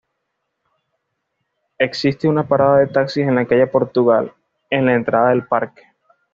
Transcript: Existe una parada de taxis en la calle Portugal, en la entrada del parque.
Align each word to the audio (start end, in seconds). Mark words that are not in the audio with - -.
Existe 1.77 2.27
una 2.27 2.47
parada 2.47 2.79
de 2.79 2.87
taxis 2.87 3.27
en 3.27 3.35
la 3.35 3.45
calle 3.45 3.67
Portugal, 3.67 4.33
en 4.71 4.87
la 4.87 4.95
entrada 4.95 5.29
del 5.29 5.45
parque. 5.45 5.83